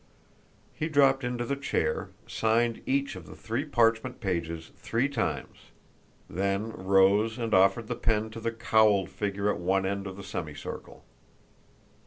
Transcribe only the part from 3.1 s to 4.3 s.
of the three parchment